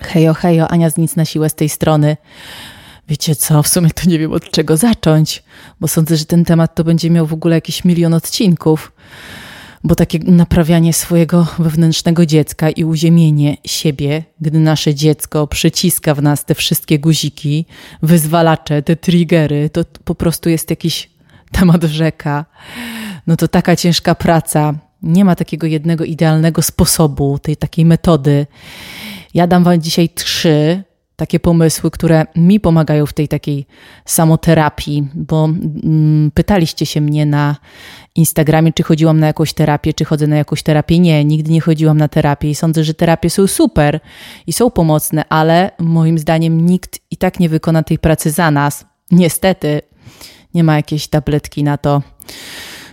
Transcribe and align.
Hejo, 0.00 0.34
hejo, 0.34 0.68
Ania 0.68 0.90
z 0.90 0.96
nic 0.96 1.16
na 1.16 1.24
siłę 1.24 1.50
z 1.50 1.54
tej 1.54 1.68
strony. 1.68 2.16
Wiecie 3.08 3.36
co, 3.36 3.62
w 3.62 3.68
sumie 3.68 3.90
to 3.90 4.10
nie 4.10 4.18
wiem 4.18 4.32
od 4.32 4.50
czego 4.50 4.76
zacząć, 4.76 5.42
bo 5.80 5.88
sądzę, 5.88 6.16
że 6.16 6.24
ten 6.24 6.44
temat 6.44 6.74
to 6.74 6.84
będzie 6.84 7.10
miał 7.10 7.26
w 7.26 7.32
ogóle 7.32 7.54
jakiś 7.54 7.84
milion 7.84 8.14
odcinków, 8.14 8.92
bo 9.84 9.94
takie 9.94 10.18
naprawianie 10.18 10.92
swojego 10.92 11.46
wewnętrznego 11.58 12.26
dziecka 12.26 12.70
i 12.70 12.84
uziemienie 12.84 13.56
siebie, 13.64 14.24
gdy 14.40 14.60
nasze 14.60 14.94
dziecko 14.94 15.46
przyciska 15.46 16.14
w 16.14 16.22
nas 16.22 16.44
te 16.44 16.54
wszystkie 16.54 16.98
guziki, 16.98 17.66
wyzwalacze, 18.02 18.82
te 18.82 18.96
triggery, 18.96 19.70
to 19.70 19.84
po 20.04 20.14
prostu 20.14 20.48
jest 20.48 20.70
jakiś 20.70 21.10
temat 21.52 21.84
rzeka. 21.84 22.44
No 23.26 23.36
to 23.36 23.48
taka 23.48 23.76
ciężka 23.76 24.14
praca. 24.14 24.74
Nie 25.02 25.24
ma 25.24 25.34
takiego 25.36 25.66
jednego 25.66 26.04
idealnego 26.04 26.62
sposobu, 26.62 27.38
tej 27.38 27.56
takiej 27.56 27.84
metody. 27.84 28.46
Ja 29.34 29.46
dam 29.46 29.64
Wam 29.64 29.80
dzisiaj 29.80 30.08
trzy 30.08 30.82
takie 31.18 31.40
pomysły, 31.40 31.90
które 31.90 32.26
mi 32.36 32.60
pomagają 32.60 33.06
w 33.06 33.12
tej 33.12 33.28
takiej 33.28 33.66
samoterapii, 34.04 35.08
bo 35.14 35.44
mm, 35.44 36.30
pytaliście 36.34 36.86
się 36.86 37.00
mnie 37.00 37.26
na 37.26 37.56
Instagramie, 38.14 38.72
czy 38.72 38.82
chodziłam 38.82 39.20
na 39.20 39.26
jakąś 39.26 39.52
terapię, 39.52 39.94
czy 39.94 40.04
chodzę 40.04 40.26
na 40.26 40.36
jakąś 40.36 40.62
terapię. 40.62 40.98
Nie, 40.98 41.24
nigdy 41.24 41.50
nie 41.50 41.60
chodziłam 41.60 41.98
na 41.98 42.08
terapię 42.08 42.50
i 42.50 42.54
sądzę, 42.54 42.84
że 42.84 42.94
terapie 42.94 43.30
są 43.30 43.46
super 43.46 44.00
i 44.46 44.52
są 44.52 44.70
pomocne, 44.70 45.24
ale 45.28 45.70
moim 45.78 46.18
zdaniem 46.18 46.66
nikt 46.66 47.00
i 47.10 47.16
tak 47.16 47.40
nie 47.40 47.48
wykona 47.48 47.82
tej 47.82 47.98
pracy 47.98 48.30
za 48.30 48.50
nas. 48.50 48.86
Niestety, 49.10 49.82
nie 50.54 50.64
ma 50.64 50.76
jakiejś 50.76 51.08
tabletki 51.08 51.64
na 51.64 51.78
to. 51.78 52.02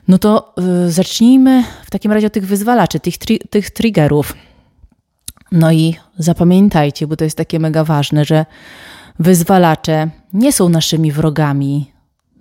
No 0.08 0.18
to 0.18 0.54
y, 0.86 0.92
zacznijmy 0.92 1.64
w 1.86 1.92
takim 1.92 2.12
razie 2.12 2.28
od 2.28 2.34
tych 2.34 2.48
wyzwalaczy, 2.48 3.00
tych, 3.00 3.18
tri 3.18 3.40
tych 3.50 3.72
triggerów. 3.72 4.36
No 5.56 5.72
i 5.72 5.96
zapamiętajcie, 6.18 7.08
bo 7.08 7.16
to 7.16 7.24
jest 7.24 7.38
takie 7.38 7.60
mega 7.60 7.84
ważne, 7.84 8.26
że 8.26 8.46
wyzwalacze 9.20 10.10
nie 10.34 10.54
są 10.54 10.70
naszymi 10.70 11.12
wrogami. 11.12 11.92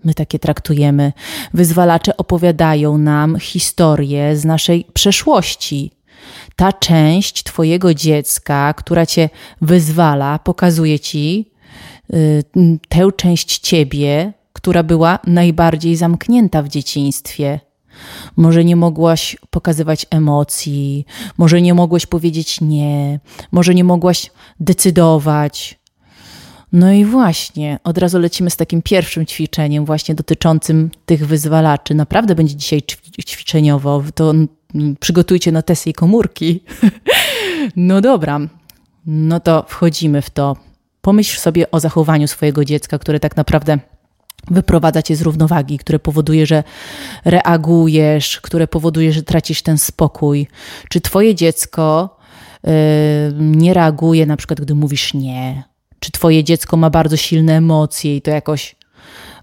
My 0.05 0.15
takie 0.15 0.39
traktujemy. 0.39 1.13
Wyzwalacze 1.55 2.17
opowiadają 2.17 2.99
nam 2.99 3.39
historię 3.39 4.37
z 4.37 4.45
naszej 4.45 4.87
przeszłości. 4.93 5.91
Ta 6.57 6.73
część 6.73 7.43
Twojego 7.43 7.95
dziecka, 7.95 8.75
która 8.75 9.07
Cię 9.07 9.29
wyzwala, 9.61 10.39
pokazuje 10.39 11.01
Ci 11.01 11.51
y, 12.15 12.45
tę 12.89 13.09
część 13.17 13.59
Ciebie, 13.59 14.33
która 14.53 14.83
była 14.83 15.19
najbardziej 15.27 15.97
zamknięta 15.97 16.63
w 16.63 16.69
dzieciństwie. 16.69 17.61
Może 18.37 18.65
nie 18.65 18.77
mogłaś 18.77 19.37
pokazywać 19.51 20.07
emocji, 20.11 21.07
może 21.39 21.63
nie 21.63 21.75
mogłaś 21.75 22.07
powiedzieć 22.07 22.61
nie, 22.61 23.21
może 23.53 23.75
nie 23.75 23.85
mogłaś 23.85 24.31
decydować. 24.61 25.79
No 26.73 26.93
i 26.93 27.05
właśnie, 27.05 27.79
od 27.85 27.99
razu 27.99 28.19
lecimy 28.19 28.51
z 28.51 28.57
takim 28.57 28.83
pierwszym 28.83 29.27
ćwiczeniem, 29.27 29.85
właśnie 29.85 30.15
dotyczącym 30.15 30.91
tych 31.07 31.27
wyzwalaczy. 31.27 31.95
Naprawdę 31.95 32.35
będzie 32.35 32.57
dzisiaj 32.57 32.83
ćwiczeniowo, 33.27 34.03
to 34.15 34.35
przygotujcie 35.01 35.53
notesy 35.53 35.91
i 35.91 35.93
komórki. 35.93 36.61
No 37.77 38.01
dobra, 38.01 38.41
no 39.07 39.41
to 39.41 39.65
wchodzimy 39.69 40.23
w 40.23 40.31
to. 40.31 40.57
Pomyśl 41.01 41.41
sobie 41.41 41.71
o 41.71 41.81
zachowaniu 41.81 42.29
swojego 42.29 42.65
dziecka, 42.65 42.99
które 42.99 43.21
tak 43.21 43.37
naprawdę 43.37 43.79
wyprowadza 44.51 45.03
cię 45.03 45.17
z 45.17 45.23
równowagi, 45.23 45.79
które 45.79 45.99
powoduje, 45.99 46.47
że 46.47 46.65
reagujesz, 47.25 48.41
które 48.41 48.69
powoduje, 48.69 49.13
że 49.13 49.23
tracisz 49.23 49.63
ten 49.63 49.79
spokój. 49.79 50.47
Czy 50.89 51.01
twoje 51.01 51.35
dziecko 51.35 52.17
yy, 52.65 52.73
nie 53.41 53.75
reaguje 53.75 54.27
na 54.27 54.37
przykład, 54.37 54.61
gdy 54.61 54.75
mówisz 54.75 55.15
nie? 55.15 55.63
Czy 55.99 56.11
twoje 56.11 56.45
dziecko 56.45 56.77
ma 56.77 56.91
bardzo 56.91 57.17
silne 57.17 57.57
emocje 57.57 58.17
i 58.17 58.23
to 58.23 58.31
jakoś 58.31 58.77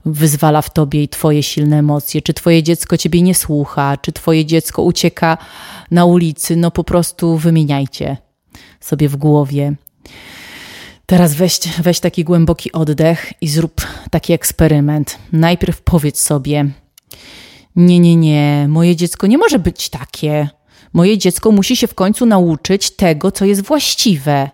wyzwala 0.06 0.62
w 0.62 0.74
tobie 0.74 1.04
i 1.04 1.10
twoje 1.10 1.44
silne 1.44 1.80
emocje? 1.80 2.22
Czy 2.22 2.34
twoje 2.34 2.64
dziecko 2.64 2.98
ciebie 2.98 3.22
nie 3.22 3.36
słucha? 3.36 3.98
Czy 3.98 4.12
twoje 4.12 4.46
dziecko 4.46 4.84
ucieka 4.84 5.38
na 5.92 6.06
ulicy? 6.06 6.56
No 6.56 6.72
po 6.72 6.84
prostu 6.84 7.38
wymieniajcie 7.38 8.18
sobie 8.80 9.10
w 9.10 9.16
głowie. 9.16 9.76
Teraz 11.12 11.34
weź, 11.34 11.60
weź 11.80 12.00
taki 12.00 12.24
głęboki 12.24 12.72
oddech 12.72 13.34
i 13.42 13.48
zrób 13.48 13.82
taki 14.12 14.34
eksperyment. 14.34 15.18
Najpierw 15.32 15.82
powiedz 15.82 16.22
sobie: 16.22 16.66
Nie, 17.76 18.00
nie, 18.00 18.16
nie, 18.16 18.66
moje 18.70 18.96
dziecko 18.96 19.28
nie 19.28 19.38
może 19.38 19.60
być 19.60 19.90
takie. 19.90 20.50
Moje 20.94 21.18
dziecko 21.18 21.52
musi 21.52 21.76
się 21.76 21.88
w 21.88 21.96
końcu 21.96 22.26
nauczyć 22.26 22.92
tego, 22.92 23.32
co 23.32 23.46
jest 23.46 23.62
właściwe. 23.62 24.50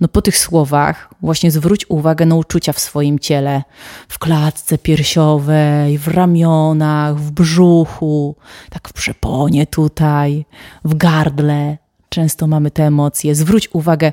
No 0.00 0.08
po 0.08 0.22
tych 0.22 0.38
słowach 0.38 1.14
właśnie 1.20 1.50
zwróć 1.50 1.86
uwagę 1.88 2.26
na 2.26 2.34
uczucia 2.34 2.72
w 2.72 2.80
swoim 2.80 3.18
ciele. 3.18 3.62
W 4.08 4.18
klatce 4.18 4.78
piersiowej, 4.78 5.98
w 5.98 6.08
ramionach, 6.08 7.16
w 7.16 7.30
brzuchu, 7.30 8.36
tak 8.70 8.88
w 8.88 8.92
przeponie 8.92 9.66
tutaj, 9.66 10.46
w 10.84 10.94
gardle 10.94 11.85
często 12.16 12.46
mamy 12.46 12.70
te 12.70 12.82
emocje. 12.84 13.34
Zwróć 13.34 13.68
uwagę 13.72 14.12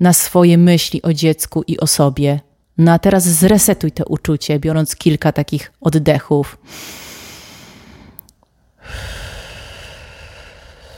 na 0.00 0.12
swoje 0.12 0.58
myśli 0.58 1.02
o 1.02 1.12
dziecku 1.12 1.62
i 1.66 1.78
o 1.78 1.86
sobie. 1.86 2.40
No 2.78 2.92
a 2.92 2.98
teraz 2.98 3.24
zresetuj 3.24 3.92
te 3.92 4.04
uczucie, 4.04 4.60
biorąc 4.60 4.96
kilka 4.96 5.32
takich 5.32 5.72
oddechów. 5.80 6.58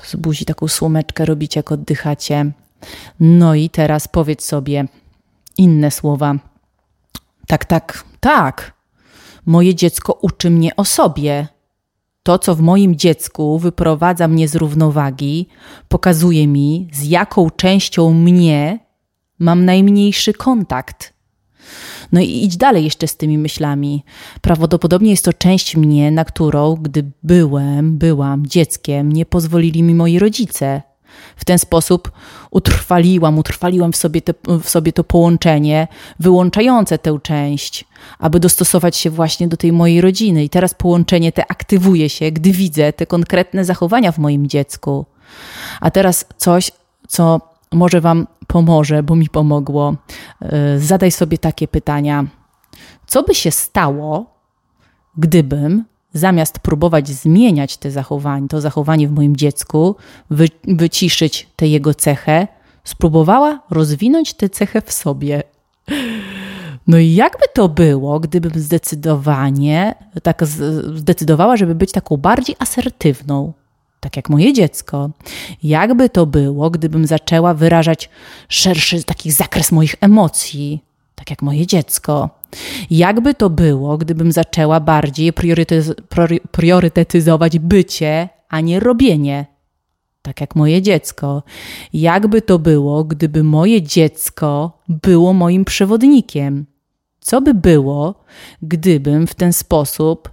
Z 0.02 0.16
buzi 0.16 0.44
taką 0.44 0.68
słomeczkę 0.68 1.24
robicie, 1.24 1.58
jak 1.58 1.72
oddychacie. 1.72 2.52
No 3.20 3.54
i 3.54 3.70
teraz 3.70 4.08
powiedz 4.08 4.44
sobie 4.44 4.84
inne 5.58 5.90
słowa. 5.90 6.34
Tak, 7.46 7.64
tak, 7.64 8.04
tak. 8.20 8.72
Moje 9.46 9.74
dziecko 9.74 10.12
uczy 10.12 10.50
mnie 10.50 10.76
o 10.76 10.84
sobie. 10.84 11.46
To, 12.26 12.38
co 12.38 12.54
w 12.54 12.60
moim 12.60 12.96
dziecku 12.96 13.58
wyprowadza 13.58 14.28
mnie 14.28 14.48
z 14.48 14.54
równowagi, 14.54 15.48
pokazuje 15.88 16.46
mi, 16.46 16.88
z 16.92 17.02
jaką 17.04 17.50
częścią 17.50 18.14
mnie 18.14 18.78
mam 19.38 19.64
najmniejszy 19.64 20.32
kontakt. 20.32 21.14
No 22.12 22.20
i 22.20 22.44
idź 22.44 22.56
dalej 22.56 22.84
jeszcze 22.84 23.08
z 23.08 23.16
tymi 23.16 23.38
myślami. 23.38 24.04
Prawdopodobnie 24.40 25.10
jest 25.10 25.24
to 25.24 25.32
część 25.32 25.76
mnie, 25.76 26.10
na 26.10 26.24
którą, 26.24 26.74
gdy 26.74 27.10
byłem, 27.22 27.98
byłam 27.98 28.46
dzieckiem, 28.46 29.12
nie 29.12 29.26
pozwolili 29.26 29.82
mi 29.82 29.94
moi 29.94 30.18
rodzice. 30.18 30.82
W 31.36 31.44
ten 31.44 31.58
sposób 31.58 32.12
utrwaliłam, 32.50 33.38
utrwaliłam 33.38 33.92
w 33.92 33.96
sobie, 33.96 34.22
te, 34.22 34.34
w 34.62 34.68
sobie 34.68 34.92
to 34.92 35.04
połączenie 35.04 35.88
wyłączające 36.20 36.98
tę 36.98 37.18
część, 37.22 37.84
aby 38.18 38.40
dostosować 38.40 38.96
się 38.96 39.10
właśnie 39.10 39.48
do 39.48 39.56
tej 39.56 39.72
mojej 39.72 40.00
rodziny. 40.00 40.44
I 40.44 40.48
teraz 40.48 40.74
połączenie 40.74 41.32
te 41.32 41.50
aktywuje 41.50 42.08
się, 42.08 42.30
gdy 42.30 42.52
widzę 42.52 42.92
te 42.92 43.06
konkretne 43.06 43.64
zachowania 43.64 44.12
w 44.12 44.18
moim 44.18 44.46
dziecku. 44.46 45.06
A 45.80 45.90
teraz 45.90 46.24
coś, 46.36 46.70
co 47.08 47.40
może 47.72 48.00
Wam 48.00 48.26
pomoże, 48.46 49.02
bo 49.02 49.16
mi 49.16 49.28
pomogło. 49.28 49.94
E, 50.42 50.78
zadaj 50.78 51.10
sobie 51.10 51.38
takie 51.38 51.68
pytania. 51.68 52.24
Co 53.06 53.22
by 53.22 53.34
się 53.34 53.50
stało, 53.50 54.26
gdybym 55.16 55.84
zamiast 56.12 56.58
próbować 56.58 57.08
zmieniać 57.08 57.76
te 57.76 57.90
zachowanie, 57.90 58.48
to 58.48 58.60
zachowanie 58.60 59.08
w 59.08 59.12
moim 59.12 59.36
dziecku, 59.36 59.96
wy, 60.30 60.48
wyciszyć 60.64 61.48
tę 61.56 61.66
jego 61.66 61.94
cechę, 61.94 62.48
spróbowała 62.84 63.60
rozwinąć 63.70 64.34
tę 64.34 64.48
cechę 64.48 64.82
w 64.82 64.92
sobie. 64.92 65.42
No 66.86 66.98
i 66.98 67.14
jakby 67.14 67.44
to 67.54 67.68
było, 67.68 68.20
gdybym 68.20 68.52
zdecydowanie 68.54 69.94
tak 70.22 70.46
zdecydowała, 70.94 71.56
żeby 71.56 71.74
być 71.74 71.92
taką 71.92 72.16
bardziej 72.16 72.56
asertywną, 72.58 73.52
tak 74.00 74.16
jak 74.16 74.28
moje 74.28 74.52
dziecko. 74.52 75.10
Jakby 75.62 76.08
to 76.08 76.26
było, 76.26 76.70
gdybym 76.70 77.06
zaczęła 77.06 77.54
wyrażać 77.54 78.10
szerszy 78.48 79.04
taki 79.04 79.30
zakres 79.30 79.72
moich 79.72 79.94
emocji, 80.00 80.84
tak 81.14 81.30
jak 81.30 81.42
moje 81.42 81.66
dziecko. 81.66 82.30
Jakby 82.90 83.34
to 83.34 83.50
było, 83.50 83.98
gdybym 83.98 84.32
zaczęła 84.32 84.80
bardziej 84.80 85.32
priorytetyz 85.32 85.94
priorytetyzować 86.50 87.58
bycie, 87.58 88.28
a 88.48 88.60
nie 88.60 88.80
robienie, 88.80 89.46
tak 90.22 90.40
jak 90.40 90.56
moje 90.56 90.82
dziecko. 90.82 91.42
Jakby 91.92 92.42
to 92.42 92.58
było, 92.58 93.04
gdyby 93.04 93.44
moje 93.44 93.82
dziecko 93.82 94.82
było 94.88 95.32
moim 95.32 95.64
przewodnikiem. 95.64 96.66
Co 97.26 97.40
by 97.40 97.54
było, 97.54 98.14
gdybym 98.62 99.26
w 99.26 99.34
ten 99.34 99.52
sposób 99.52 100.30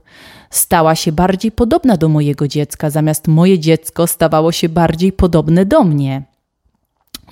stała 0.49 0.95
się 0.95 1.11
bardziej 1.11 1.51
podobna 1.51 1.97
do 1.97 2.09
mojego 2.09 2.47
dziecka, 2.47 2.89
zamiast 2.89 3.27
moje 3.27 3.59
dziecko 3.59 4.07
stawało 4.07 4.51
się 4.51 4.69
bardziej 4.69 5.11
podobne 5.11 5.65
do 5.65 5.83
mnie? 5.83 6.23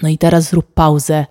No 0.01 0.09
i 0.09 0.17
teraz 0.17 0.49
zrób 0.49 0.73
pauzę 0.73 1.25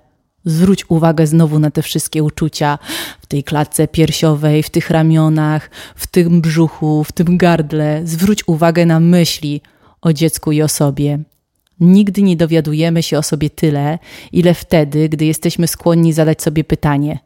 Zwróć 0.44 0.90
uwagę 0.90 1.26
znowu 1.26 1.58
na 1.58 1.70
te 1.70 1.82
wszystkie 1.82 2.22
uczucia 2.22 2.78
w 3.20 3.26
tej 3.26 3.44
klatce 3.44 3.88
piersiowej, 3.88 4.62
w 4.62 4.70
tych 4.70 4.90
ramionach, 4.90 5.70
w 5.96 6.06
tym 6.06 6.40
brzuchu, 6.40 7.04
w 7.04 7.12
tym 7.12 7.36
gardle. 7.36 8.00
Zwróć 8.04 8.48
uwagę 8.48 8.86
na 8.86 9.00
myśli 9.00 9.60
o 10.00 10.12
dziecku 10.12 10.52
i 10.52 10.62
o 10.62 10.68
sobie. 10.68 11.18
Nigdy 11.80 12.22
nie 12.22 12.36
dowiadujemy 12.36 13.02
się 13.02 13.18
o 13.18 13.22
sobie 13.22 13.50
tyle, 13.50 13.98
ile 14.32 14.54
wtedy, 14.54 15.08
gdy 15.08 15.24
jesteśmy 15.24 15.66
skłonni 15.66 16.12
zadać 16.12 16.42
sobie 16.42 16.64
pytanie: 16.64 17.18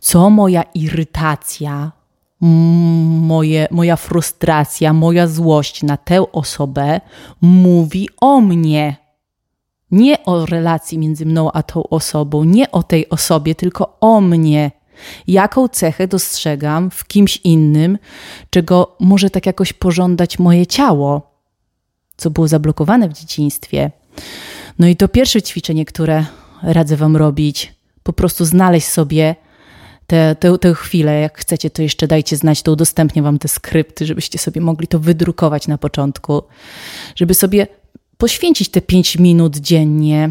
co 0.00 0.30
moja 0.30 0.62
irytacja, 0.62 1.92
moje, 2.40 3.68
moja 3.70 3.96
frustracja, 3.96 4.92
moja 4.92 5.26
złość 5.26 5.82
na 5.82 5.96
tę 5.96 6.32
osobę 6.32 7.00
mówi 7.40 8.08
o 8.20 8.40
mnie? 8.40 8.96
Nie 9.90 10.24
o 10.24 10.46
relacji 10.46 10.98
między 10.98 11.26
mną 11.26 11.52
a 11.52 11.62
tą 11.62 11.88
osobą, 11.88 12.44
nie 12.44 12.70
o 12.70 12.82
tej 12.82 13.08
osobie, 13.08 13.54
tylko 13.54 13.96
o 14.00 14.20
mnie. 14.20 14.70
Jaką 15.26 15.68
cechę 15.68 16.08
dostrzegam 16.08 16.90
w 16.90 17.06
kimś 17.06 17.36
innym, 17.36 17.98
czego 18.50 18.96
może 19.00 19.30
tak 19.30 19.46
jakoś 19.46 19.72
pożądać 19.72 20.38
moje 20.38 20.66
ciało, 20.66 21.36
co 22.16 22.30
było 22.30 22.48
zablokowane 22.48 23.08
w 23.08 23.12
dzieciństwie. 23.12 23.90
No 24.78 24.86
i 24.86 24.96
to 24.96 25.08
pierwsze 25.08 25.42
ćwiczenie, 25.42 25.84
które 25.84 26.24
radzę 26.62 26.96
Wam 26.96 27.16
robić, 27.16 27.74
po 28.02 28.12
prostu 28.12 28.44
znaleźć 28.44 28.88
sobie 28.88 29.36
tę, 30.06 30.36
tę, 30.40 30.58
tę 30.58 30.74
chwilę. 30.74 31.20
Jak 31.20 31.38
chcecie, 31.38 31.70
to 31.70 31.82
jeszcze 31.82 32.06
dajcie 32.06 32.36
znać, 32.36 32.62
to 32.62 32.72
udostępnię 32.72 33.22
Wam 33.22 33.38
te 33.38 33.48
skrypty, 33.48 34.06
żebyście 34.06 34.38
sobie 34.38 34.60
mogli 34.60 34.88
to 34.88 34.98
wydrukować 34.98 35.68
na 35.68 35.78
początku, 35.78 36.42
żeby 37.16 37.34
sobie 37.34 37.66
poświęcić 38.18 38.68
te 38.68 38.80
5 38.80 39.18
minut 39.18 39.56
dziennie 39.56 40.30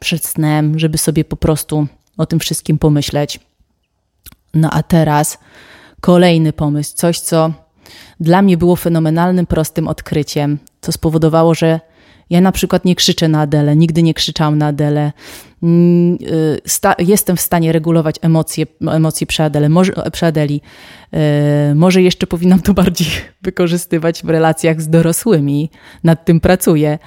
przed 0.00 0.24
snem, 0.24 0.78
żeby 0.78 0.98
sobie 0.98 1.24
po 1.24 1.36
prostu 1.36 1.86
o 2.16 2.26
tym 2.26 2.40
wszystkim 2.40 2.78
pomyśleć. 2.78 3.40
No 4.54 4.70
a 4.72 4.82
teraz 4.82 5.38
kolejny 6.00 6.52
pomysł, 6.52 6.92
coś 6.96 7.20
co 7.20 7.52
dla 8.20 8.42
mnie 8.42 8.56
było 8.56 8.76
fenomenalnym, 8.76 9.46
prostym 9.46 9.88
odkryciem, 9.88 10.58
co 10.80 10.92
spowodowało, 10.92 11.54
że 11.54 11.80
ja 12.30 12.40
na 12.40 12.52
przykład 12.52 12.84
nie 12.84 12.94
krzyczę 12.94 13.28
na 13.28 13.40
Adelę, 13.40 13.76
nigdy 13.76 14.02
nie 14.02 14.14
krzyczałam 14.14 14.58
na 14.58 14.66
Adelę. 14.66 15.12
Mm, 15.62 16.18
y, 16.98 17.04
jestem 17.04 17.36
w 17.36 17.40
stanie 17.40 17.72
regulować 17.72 18.16
emocje, 18.22 18.66
emocje 18.80 19.26
przy, 19.26 19.42
Adele, 19.42 19.68
może, 19.68 19.92
przy 20.12 20.26
Adeli. 20.26 20.60
Y, 21.70 21.74
może 21.74 22.02
jeszcze 22.02 22.26
powinnam 22.26 22.60
to 22.60 22.74
bardziej 22.74 23.08
wykorzystywać 23.42 24.22
w 24.22 24.28
relacjach 24.28 24.82
z 24.82 24.88
dorosłymi. 24.88 25.70
Nad 26.04 26.24
tym 26.24 26.40
pracuję. 26.40 26.98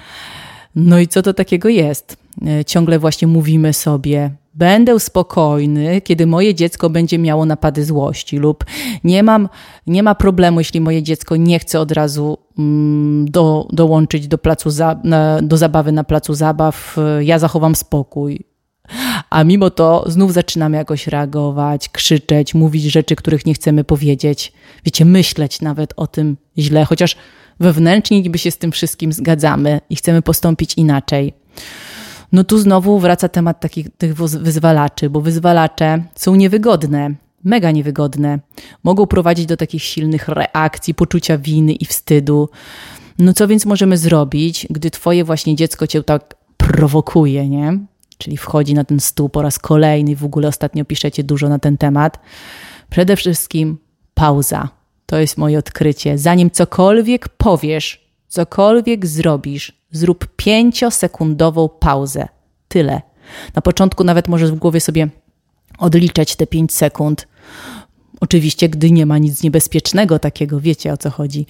No 0.74 0.98
i 0.98 1.08
co 1.08 1.22
to 1.22 1.34
takiego 1.34 1.68
jest? 1.68 2.16
Y, 2.60 2.64
ciągle 2.64 2.98
właśnie 2.98 3.28
mówimy 3.28 3.72
sobie, 3.72 4.30
Będę 4.58 5.00
spokojny, 5.00 6.00
kiedy 6.00 6.26
moje 6.26 6.54
dziecko 6.54 6.90
będzie 6.90 7.18
miało 7.18 7.46
napady 7.46 7.84
złości, 7.84 8.38
lub 8.38 8.64
nie, 9.04 9.22
mam, 9.22 9.48
nie 9.86 10.02
ma 10.02 10.14
problemu, 10.14 10.60
jeśli 10.60 10.80
moje 10.80 11.02
dziecko 11.02 11.36
nie 11.36 11.58
chce 11.58 11.80
od 11.80 11.92
razu 11.92 12.38
mm, 12.58 13.30
do, 13.30 13.68
dołączyć 13.72 14.28
do, 14.28 14.38
placu 14.38 14.70
za, 14.70 15.00
do 15.42 15.56
zabawy 15.56 15.92
na 15.92 16.04
placu 16.04 16.34
zabaw. 16.34 16.96
Ja 17.20 17.38
zachowam 17.38 17.74
spokój. 17.74 18.44
A 19.30 19.44
mimo 19.44 19.70
to 19.70 20.04
znów 20.06 20.32
zaczynamy 20.32 20.76
jakoś 20.76 21.06
reagować, 21.06 21.88
krzyczeć, 21.88 22.54
mówić 22.54 22.84
rzeczy, 22.84 23.16
których 23.16 23.46
nie 23.46 23.54
chcemy 23.54 23.84
powiedzieć. 23.84 24.52
Wiecie, 24.84 25.04
myśleć 25.04 25.60
nawet 25.60 25.92
o 25.96 26.06
tym 26.06 26.36
źle, 26.58 26.84
chociaż 26.84 27.16
wewnętrznie 27.60 28.20
niby 28.22 28.38
się 28.38 28.50
z 28.50 28.58
tym 28.58 28.72
wszystkim 28.72 29.12
zgadzamy 29.12 29.80
i 29.90 29.96
chcemy 29.96 30.22
postąpić 30.22 30.74
inaczej. 30.74 31.32
No 32.32 32.44
tu 32.44 32.58
znowu 32.58 32.98
wraca 32.98 33.28
temat 33.28 33.60
takich 33.60 33.86
tych 33.98 34.14
wyzwalaczy, 34.14 35.10
bo 35.10 35.20
wyzwalacze 35.20 36.04
są 36.14 36.34
niewygodne, 36.34 37.14
mega 37.44 37.70
niewygodne. 37.70 38.38
Mogą 38.84 39.06
prowadzić 39.06 39.46
do 39.46 39.56
takich 39.56 39.82
silnych 39.82 40.28
reakcji, 40.28 40.94
poczucia 40.94 41.38
winy 41.38 41.72
i 41.72 41.84
wstydu. 41.84 42.48
No 43.18 43.32
co 43.32 43.48
więc 43.48 43.66
możemy 43.66 43.98
zrobić, 43.98 44.66
gdy 44.70 44.90
twoje 44.90 45.24
właśnie 45.24 45.56
dziecko 45.56 45.86
cię 45.86 46.02
tak 46.02 46.34
prowokuje, 46.56 47.48
nie? 47.48 47.78
Czyli 48.18 48.36
wchodzi 48.36 48.74
na 48.74 48.84
ten 48.84 49.00
stół 49.00 49.28
po 49.28 49.42
raz 49.42 49.58
kolejny, 49.58 50.16
w 50.16 50.24
ogóle 50.24 50.48
ostatnio 50.48 50.84
piszecie 50.84 51.24
dużo 51.24 51.48
na 51.48 51.58
ten 51.58 51.78
temat. 51.78 52.20
Przede 52.90 53.16
wszystkim 53.16 53.78
pauza. 54.14 54.68
To 55.06 55.18
jest 55.18 55.38
moje 55.38 55.58
odkrycie. 55.58 56.18
Zanim 56.18 56.50
cokolwiek 56.50 57.28
powiesz, 57.28 58.07
cokolwiek 58.28 59.06
zrobisz, 59.06 59.78
Zrób 59.90 60.28
pięciosekundową 60.36 61.68
pauzę. 61.68 62.28
Tyle. 62.68 63.02
Na 63.54 63.62
początku 63.62 64.04
nawet 64.04 64.28
możesz 64.28 64.52
w 64.52 64.54
głowie 64.54 64.80
sobie 64.80 65.08
odliczać 65.78 66.36
te 66.36 66.46
pięć 66.46 66.74
sekund. 66.74 67.28
Oczywiście, 68.20 68.68
gdy 68.68 68.90
nie 68.90 69.06
ma 69.06 69.18
nic 69.18 69.42
niebezpiecznego 69.42 70.18
takiego, 70.18 70.60
wiecie 70.60 70.92
o 70.92 70.96
co 70.96 71.10
chodzi. 71.10 71.46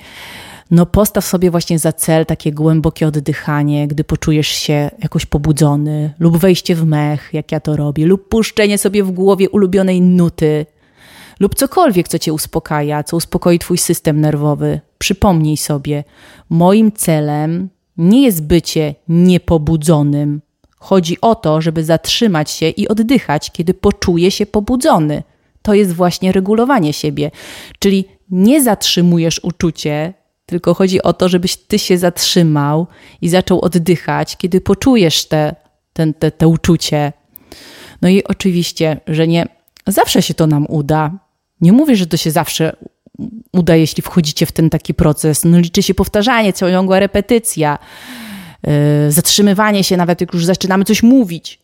No, 0.71 0.87
postaw 0.87 1.25
sobie 1.25 1.51
właśnie 1.51 1.79
za 1.79 1.93
cel 1.93 2.27
takie 2.27 2.53
głębokie 2.53 3.07
oddychanie, 3.07 3.89
gdy 3.89 4.05
poczujesz 4.05 4.49
się 4.49 4.91
jakoś 5.03 5.27
pobudzony, 5.27 6.15
lub 6.19 6.37
wejście 6.37 6.75
w 6.75 6.85
mech, 6.85 7.31
jak 7.33 7.53
ja 7.53 7.61
to 7.61 7.77
robię, 7.77 8.07
lub 8.07 8.29
puszczenie 8.29 8.79
sobie 8.79 9.05
w 9.05 9.11
głowie 9.11 9.51
ulubionej 9.51 10.01
nuty, 10.01 10.67
lub 11.41 11.55
cokolwiek, 11.55 12.09
co 12.09 12.19
cię 12.19 12.33
uspokaja, 12.33 13.03
co 13.03 13.17
uspokoi 13.17 13.59
twój 13.59 13.79
system 13.79 14.21
nerwowy. 14.21 14.81
Przypomnij 14.99 15.56
sobie, 15.56 16.05
moim 16.50 16.93
celem 16.93 17.69
nie 17.97 18.23
jest 18.23 18.47
bycie 18.47 18.95
niepobudzonym. 19.09 20.41
Chodzi 20.77 21.21
o 21.21 21.35
to, 21.35 21.61
żeby 21.61 21.85
zatrzymać 21.85 22.50
się 22.50 22.69
i 22.69 22.89
oddychać, 22.89 23.50
kiedy 23.50 23.75
poczuje 23.75 24.31
się 24.31 24.47
pobudzony. 24.47 25.23
To 25.62 25.75
jest 25.75 25.93
właśnie 25.93 26.33
regulowanie 26.33 26.93
siebie. 26.93 27.31
Czyli 27.79 28.05
nie 28.31 28.62
zatrzymujesz 28.62 29.41
uczucie, 29.45 30.15
tylko 30.47 30.75
chodzi 30.75 31.03
o 31.03 31.12
to, 31.12 31.29
żebyś 31.29 31.56
ty 31.56 31.79
się 31.79 31.99
zatrzymał 31.99 32.87
i 33.21 33.29
zaczął 33.29 33.61
oddychać, 33.61 34.37
kiedy 34.37 34.61
poczujesz 34.61 35.25
te, 35.25 35.55
te, 35.93 36.12
te, 36.12 36.31
te 36.31 36.49
uczucie. 36.49 37.12
No 38.03 38.09
i 38.09 38.25
oczywiście, 38.25 39.01
że 39.06 39.29
nie 39.29 39.47
zawsze 39.87 40.23
się 40.23 40.35
to 40.35 40.47
nam 40.47 40.67
uda. 40.69 41.19
Nie 41.61 41.73
mówię, 41.73 41.97
że 41.97 42.06
to 42.06 42.17
się 42.17 42.31
zawsze 42.31 42.77
uda, 43.58 43.76
jeśli 43.76 44.02
wchodzicie 44.02 44.46
w 44.46 44.52
ten 44.52 44.70
taki 44.70 44.94
proces. 44.94 45.44
No, 45.44 45.58
liczy 45.58 45.82
się 45.82 45.94
powtarzanie, 45.94 46.52
ciągła 46.52 47.00
repetycja, 47.00 47.78
yy, 48.66 48.72
zatrzymywanie 49.12 49.84
się, 49.84 49.96
nawet 49.96 50.20
jak 50.20 50.34
już 50.34 50.44
zaczynamy 50.44 50.84
coś 50.84 51.02
mówić. 51.02 51.58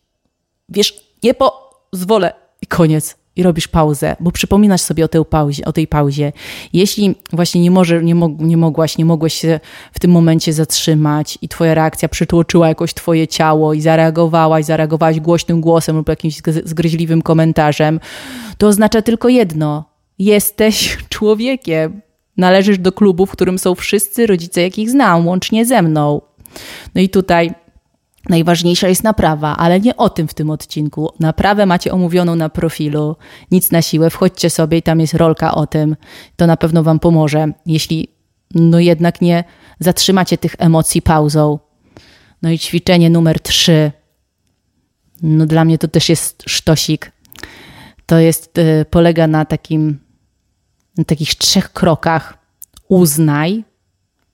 Wiesz, 0.69 0.99
nie 1.23 1.33
pozwolę 1.33 2.33
i 2.61 2.67
koniec. 2.67 3.15
I 3.37 3.43
robisz 3.43 3.67
pauzę, 3.67 4.15
bo 4.19 4.31
przypominasz 4.31 4.81
sobie 4.81 5.05
o 5.05 5.07
tej 5.07 5.25
pauzie. 5.25 5.65
O 5.65 5.73
tej 5.73 5.87
pauzie. 5.87 6.31
Jeśli 6.73 7.15
właśnie 7.33 7.61
nie, 7.61 7.71
może, 7.71 8.03
nie, 8.03 8.15
mog, 8.15 8.31
nie 8.39 8.57
mogłaś, 8.57 8.97
nie 8.97 9.05
mogłeś 9.05 9.33
się 9.33 9.59
w 9.93 9.99
tym 9.99 10.11
momencie 10.11 10.53
zatrzymać 10.53 11.37
i 11.41 11.49
twoja 11.49 11.73
reakcja 11.73 12.09
przytłoczyła 12.09 12.67
jakoś 12.67 12.93
twoje 12.93 13.27
ciało 13.27 13.73
i 13.73 13.81
zareagowałaś, 13.81 14.65
zareagowałaś 14.65 15.19
głośnym 15.19 15.61
głosem 15.61 15.95
lub 15.95 16.09
jakimś 16.09 16.41
zgryźliwym 16.63 17.21
komentarzem, 17.21 17.99
to 18.57 18.67
oznacza 18.67 19.01
tylko 19.01 19.29
jedno– 19.29 19.83
Jesteś 20.19 20.97
człowiekiem. 21.09 22.01
Należysz 22.37 22.79
do 22.79 22.91
klubu, 22.91 23.25
w 23.25 23.31
którym 23.31 23.59
są 23.59 23.75
wszyscy 23.75 24.27
rodzice, 24.27 24.61
jakich 24.61 24.89
znam, 24.89 25.27
łącznie 25.27 25.65
ze 25.65 25.81
mną. 25.81 26.21
No 26.95 27.01
i 27.01 27.09
tutaj 27.09 27.53
najważniejsza 28.29 28.87
jest 28.87 29.03
naprawa, 29.03 29.55
ale 29.57 29.79
nie 29.79 29.97
o 29.97 30.09
tym 30.09 30.27
w 30.27 30.33
tym 30.33 30.49
odcinku. 30.49 31.09
Naprawę 31.19 31.65
macie 31.65 31.91
omówioną 31.91 32.35
na 32.35 32.49
profilu. 32.49 33.15
Nic 33.51 33.71
na 33.71 33.81
siłę, 33.81 34.09
wchodźcie 34.09 34.49
sobie 34.49 34.77
i 34.77 34.81
tam 34.81 34.99
jest 34.99 35.13
rolka 35.13 35.55
o 35.55 35.67
tym. 35.67 35.95
To 36.35 36.47
na 36.47 36.57
pewno 36.57 36.83
Wam 36.83 36.99
pomoże, 36.99 37.47
jeśli 37.65 38.07
no 38.55 38.79
jednak 38.79 39.21
nie 39.21 39.43
zatrzymacie 39.79 40.37
tych 40.37 40.55
emocji 40.57 41.01
pauzą. 41.01 41.59
No 42.41 42.51
i 42.51 42.59
ćwiczenie 42.59 43.09
numer 43.09 43.39
trzy. 43.39 43.91
No 45.21 45.45
dla 45.45 45.65
mnie 45.65 45.77
to 45.77 45.87
też 45.87 46.09
jest 46.09 46.43
sztosik. 46.47 47.11
To 48.05 48.19
jest, 48.19 48.57
y, 48.57 48.85
polega 48.89 49.27
na 49.27 49.45
takim 49.45 49.99
na 50.97 51.03
takich 51.03 51.35
trzech 51.35 51.73
krokach 51.73 52.37
uznaj, 52.87 53.63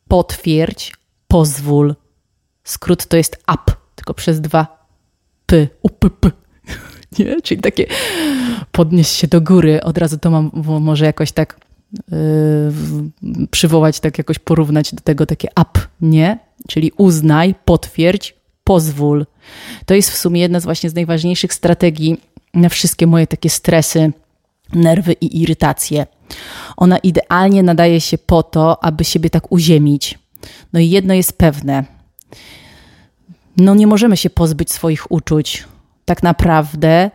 potwierdź, 0.08 0.94
pozwól. 1.28 1.96
Skrót 2.64 3.06
to 3.06 3.18
jest 3.18 3.44
up, 3.54 3.72
tylko 3.96 4.14
przez 4.14 4.42
dwa 4.42 4.88
p, 5.46 5.68
upp, 5.82 6.06
nie? 7.20 7.42
Czyli 7.42 7.62
takie 7.62 7.86
podnieść 8.72 9.12
się 9.12 9.28
do 9.28 9.42
góry. 9.42 9.84
Od 9.84 9.98
razu 9.98 10.18
to 10.18 10.32
mam 10.32 10.52
może 10.82 11.06
jakoś 11.06 11.32
tak 11.32 11.60
yy, 11.94 13.48
przywołać, 13.52 14.00
tak 14.00 14.18
jakoś 14.18 14.40
porównać 14.40 14.96
do 14.96 15.02
tego 15.02 15.26
takie 15.26 15.48
up, 15.62 15.80
nie? 16.02 16.40
Czyli 16.68 16.92
uznaj, 16.98 17.56
potwierdź, 17.66 18.36
pozwól. 18.64 19.26
To 19.86 19.94
jest 19.94 20.12
w 20.12 20.18
sumie 20.18 20.42
jedna 20.42 20.60
z 20.60 20.64
właśnie 20.64 20.90
z 20.90 20.96
najważniejszych 20.96 21.54
strategii 21.54 22.18
na 22.54 22.70
wszystkie 22.70 23.08
moje 23.08 23.28
takie 23.28 23.50
stresy, 23.50 24.12
nerwy 24.74 25.14
i 25.14 25.42
irytacje. 25.42 26.06
Ona 26.78 26.98
idealnie 26.98 27.64
nadaje 27.64 28.02
się 28.02 28.18
po 28.18 28.44
to, 28.44 28.84
aby 28.84 29.04
siebie 29.04 29.30
tak 29.30 29.52
uziemić. 29.52 30.20
No 30.74 30.80
i 30.80 30.90
jedno 30.90 31.14
jest 31.14 31.38
pewne. 31.38 31.84
No 33.58 33.76
nie 33.76 33.88
możemy 33.88 34.18
się 34.18 34.30
pozbyć 34.30 34.72
swoich 34.72 35.12
uczuć. 35.12 35.68
Tak 36.06 36.24
naprawdę 36.24 37.12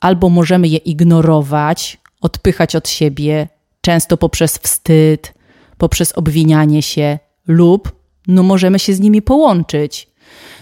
albo 0.00 0.28
możemy 0.28 0.68
je 0.68 0.78
ignorować, 0.78 1.98
odpychać 2.20 2.76
od 2.76 2.88
siebie, 2.88 3.48
często 3.80 4.16
poprzez 4.16 4.58
wstyd, 4.58 5.34
poprzez 5.78 6.12
obwinianie 6.12 6.82
się, 6.82 7.18
lub 7.46 7.92
no 8.26 8.42
możemy 8.42 8.78
się 8.78 8.94
z 8.94 9.00
nimi 9.00 9.22
połączyć. 9.22 10.10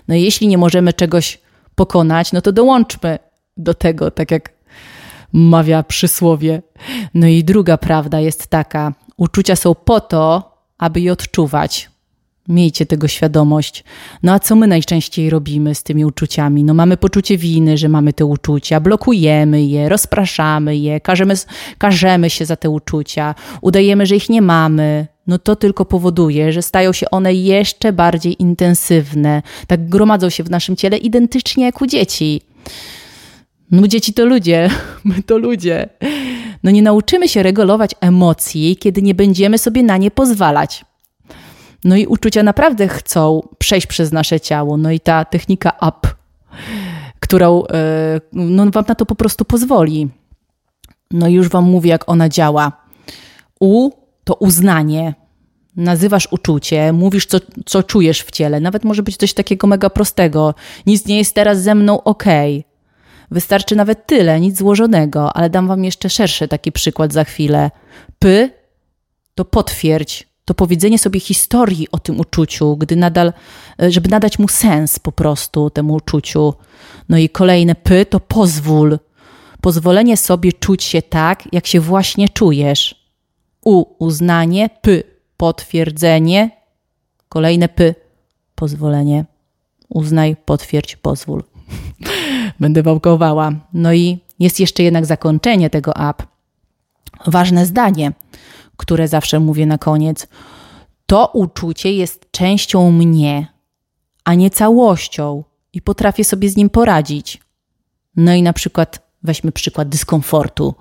No 0.09 0.15
jeśli 0.15 0.49
nie 0.49 0.59
możemy 0.59 0.93
czegoś 0.93 1.41
pokonać, 1.75 2.33
no 2.33 2.41
to 2.41 2.53
dołączmy 2.53 3.19
do 3.57 3.75
tego, 3.75 4.11
tak 4.11 4.31
jak 4.31 4.52
mawia 5.33 5.83
przysłowie. 5.83 6.63
No 7.15 7.27
i 7.27 7.45
druga 7.45 7.79
prawda 7.79 8.21
jest 8.21 8.47
taka: 8.47 8.93
uczucia 9.17 9.57
są 9.57 9.75
po 9.75 10.01
to, 10.01 10.53
aby 10.79 11.01
je 11.01 11.13
odczuwać. 11.13 11.91
Miejcie 12.49 12.87
tego 12.87 13.09
świadomość. 13.09 13.85
No 14.23 14.33
a 14.33 14.39
co 14.39 14.57
my 14.57 14.67
najczęściej 14.67 15.31
robimy 15.31 15.75
z 15.75 15.83
tymi 15.83 16.05
uczuciami? 16.05 16.65
No 16.65 16.75
mamy 16.75 16.97
poczucie 16.97 17.39
winy, 17.39 17.79
że 17.79 17.89
mamy 17.89 18.13
te 18.13 18.25
uczucia, 18.25 18.81
blokujemy 18.81 19.65
je, 19.65 19.89
rozpraszamy 19.89 20.77
je, 20.77 21.01
każemy, 21.01 21.35
każemy 21.79 22.31
się 22.31 22.45
za 22.45 22.57
te 22.57 22.71
uczucia, 22.71 23.35
udajemy, 23.61 24.07
że 24.07 24.17
ich 24.17 24.29
nie 24.29 24.43
mamy. 24.43 25.07
No 25.27 25.39
to 25.39 25.57
tylko 25.57 25.85
powoduje, 25.85 26.53
że 26.53 26.63
stają 26.63 26.93
się 26.93 27.11
one 27.11 27.35
jeszcze 27.35 27.93
bardziej 27.93 28.43
intensywne. 28.43 29.43
Tak 29.67 29.89
gromadzą 29.89 30.31
się 30.31 30.45
w 30.45 30.51
naszym 30.51 30.77
ciele 30.77 30.97
identycznie 30.97 31.65
jak 31.65 31.83
u 31.83 31.87
dzieci. 31.87 32.41
No 33.73 33.89
dzieci 33.89 34.15
to 34.15 34.27
ludzie, 34.27 34.71
my 35.05 35.23
to 35.23 35.39
ludzie. 35.39 35.89
No 36.63 36.71
nie 36.71 36.83
nauczymy 36.83 37.29
się 37.29 37.43
regulować 37.43 37.91
emocji, 38.01 38.77
kiedy 38.77 39.03
nie 39.03 39.15
będziemy 39.15 39.59
sobie 39.59 39.83
na 39.83 39.97
nie 39.97 40.11
pozwalać. 40.11 40.85
No 41.85 41.97
i 41.97 42.07
uczucia 42.07 42.43
naprawdę 42.43 42.89
chcą 42.89 43.49
przejść 43.59 43.87
przez 43.87 44.13
nasze 44.13 44.41
ciało. 44.41 44.77
No 44.77 44.91
i 44.91 45.01
ta 45.01 45.25
technika 45.25 45.71
up, 45.71 46.09
którą 47.21 47.65
e, 47.65 48.21
no, 48.33 48.71
wam 48.71 48.85
na 48.89 48.95
to 48.95 49.07
po 49.07 49.15
prostu 49.15 49.45
pozwoli. 49.45 50.09
No 51.11 51.29
i 51.29 51.33
już 51.33 51.49
wam 51.49 51.65
mówię, 51.65 51.91
jak 51.91 52.09
ona 52.09 52.29
działa. 52.29 52.73
U 53.61 53.91
to 54.25 54.35
uznanie. 54.35 55.15
Nazywasz 55.77 56.29
uczucie, 56.31 56.93
mówisz, 56.93 57.27
co, 57.27 57.39
co 57.67 57.83
czujesz 57.83 58.23
w 58.23 58.31
ciele. 58.31 58.61
Nawet 58.61 58.85
może 58.85 59.03
być 59.03 59.17
coś 59.17 59.35
takiego 59.35 59.67
mega 59.67 59.91
prostego. 59.91 60.55
Nic 60.87 61.07
nie 61.07 61.19
jest 61.19 61.35
teraz 61.35 61.63
ze 61.63 61.75
mną 61.75 62.03
ok. 62.03 62.25
Wystarczy 63.33 63.77
nawet 63.77 64.07
tyle, 64.07 64.41
nic 64.41 64.59
złożonego, 64.59 65.37
ale 65.37 65.51
dam 65.51 65.69
wam 65.69 65.85
jeszcze 65.85 66.11
szerszy 66.11 66.49
taki 66.49 66.73
przykład 66.73 67.13
za 67.13 67.25
chwilę. 67.25 67.71
P 68.19 68.51
to 69.35 69.45
potwierdź, 69.45 70.29
to 70.45 70.55
powiedzenie 70.55 70.99
sobie 70.99 71.21
historii 71.21 71.89
o 71.93 71.99
tym 71.99 72.21
uczuciu, 72.21 72.77
gdy 72.77 72.97
nadal, 72.97 73.33
e, 73.83 73.91
żeby 73.91 74.09
nadać 74.09 74.39
mu 74.39 74.49
sens 74.49 74.99
po 74.99 75.13
prostu 75.13 75.71
temu 75.71 75.95
uczuciu. 75.95 76.55
No 77.09 77.19
i 77.19 77.29
kolejne 77.29 77.75
P 77.75 78.07
to 78.07 78.21
pozwól. 78.21 78.99
Pozwolenie 79.61 80.17
sobie 80.17 80.53
czuć 80.53 80.85
się 80.85 81.03
tak, 81.03 81.49
jak 81.53 81.67
się 81.67 81.81
właśnie 81.81 82.29
czujesz. 82.29 83.09
U 83.65 84.05
uznanie, 84.05 84.71
P 84.83 85.03
potwierdzenie, 85.37 86.51
kolejne 87.29 87.69
P 87.69 87.95
pozwolenie. 88.55 89.25
Uznaj, 89.89 90.37
potwierdź, 90.45 90.97
pozwól. 90.97 91.43
Będę 92.63 92.83
wałkowała. 92.83 93.53
No 93.73 93.93
i 93.93 94.19
jest 94.39 94.61
jeszcze 94.61 94.83
jednak 94.83 95.07
zakończenie 95.07 95.71
tego 95.71 95.97
app. 95.97 96.23
Ważne 97.27 97.67
zdanie 97.67 98.13
które 98.83 99.09
zawsze 99.09 99.41
mówię 99.41 99.67
na 99.67 99.79
koniec, 99.79 100.27
to 101.07 101.27
uczucie 101.27 101.93
jest 101.93 102.31
częścią 102.31 102.93
mnie, 102.93 103.47
a 104.25 104.35
nie 104.35 104.51
całością 104.51 105.45
i 105.73 105.83
potrafię 105.83 106.25
sobie 106.25 106.51
z 106.51 106.57
nim 106.57 106.71
poradzić. 106.71 107.41
No 108.17 108.35
i 108.35 108.43
na 108.43 108.53
przykład 108.53 109.13
weźmy 109.23 109.53
przykład 109.53 109.89
dyskomfortu. 109.89 110.75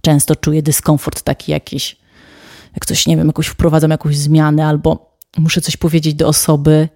Często 0.00 0.36
czuję 0.36 0.62
dyskomfort 0.62 1.22
taki 1.22 1.52
jakiś, 1.52 1.96
jak 2.74 2.86
coś, 2.86 3.06
nie 3.06 3.16
wiem, 3.16 3.26
jakoś 3.26 3.46
wprowadzam 3.46 3.90
jakąś 3.90 4.16
zmianę 4.16 4.66
albo 4.66 5.16
muszę 5.38 5.60
coś 5.60 5.76
powiedzieć 5.76 6.14
do 6.14 6.28
osoby, 6.28 6.88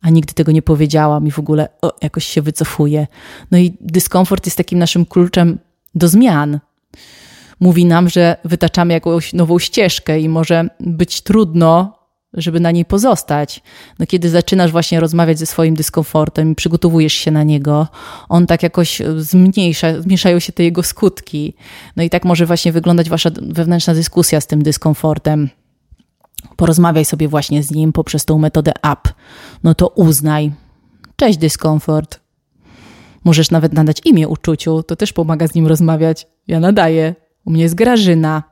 a 0.00 0.10
nigdy 0.10 0.34
tego 0.34 0.52
nie 0.52 0.62
powiedziałam 0.62 1.26
i 1.26 1.30
w 1.30 1.38
ogóle 1.38 1.68
o, 1.82 1.92
jakoś 2.02 2.24
się 2.24 2.42
wycofuję. 2.42 3.06
No 3.50 3.58
i 3.58 3.76
dyskomfort 3.80 4.46
jest 4.46 4.56
takim 4.56 4.78
naszym 4.78 5.06
kluczem 5.06 5.58
do 5.94 6.08
zmian 6.08 6.60
mówi 7.60 7.84
nam, 7.84 8.08
że 8.08 8.36
wytaczamy 8.44 8.92
jakąś 8.92 9.32
nową 9.32 9.58
ścieżkę 9.58 10.20
i 10.20 10.28
może 10.28 10.68
być 10.80 11.20
trudno, 11.20 11.98
żeby 12.32 12.60
na 12.60 12.70
niej 12.70 12.84
pozostać. 12.84 13.62
No 13.98 14.06
kiedy 14.06 14.30
zaczynasz 14.30 14.72
właśnie 14.72 15.00
rozmawiać 15.00 15.38
ze 15.38 15.46
swoim 15.46 15.74
dyskomfortem 15.74 16.52
i 16.52 16.54
przygotowujesz 16.54 17.12
się 17.12 17.30
na 17.30 17.42
niego, 17.42 17.88
on 18.28 18.46
tak 18.46 18.62
jakoś 18.62 19.02
zmniejsza, 19.16 20.02
zmniejszają 20.02 20.38
się 20.38 20.52
te 20.52 20.64
jego 20.64 20.82
skutki. 20.82 21.54
No 21.96 22.02
i 22.02 22.10
tak 22.10 22.24
może 22.24 22.46
właśnie 22.46 22.72
wyglądać 22.72 23.10
wasza 23.10 23.30
wewnętrzna 23.42 23.94
dyskusja 23.94 24.40
z 24.40 24.46
tym 24.46 24.62
dyskomfortem. 24.62 25.48
Porozmawiaj 26.56 27.04
sobie 27.04 27.28
właśnie 27.28 27.62
z 27.62 27.70
nim 27.70 27.92
poprzez 27.92 28.24
tą 28.24 28.38
metodę 28.38 28.72
up. 28.92 29.12
No 29.62 29.74
to 29.74 29.88
uznaj. 29.88 30.52
Cześć 31.16 31.38
dyskomfort. 31.38 32.20
Możesz 33.24 33.50
nawet 33.50 33.72
nadać 33.72 34.00
imię 34.04 34.28
uczuciu, 34.28 34.82
to 34.82 34.96
też 34.96 35.12
pomaga 35.12 35.48
z 35.48 35.54
nim 35.54 35.66
rozmawiać. 35.66 36.26
Ja 36.48 36.60
nadaję. 36.60 37.14
U 37.44 37.50
mnie 37.50 37.62
jest 37.62 37.74
Grażyna. 37.74 38.42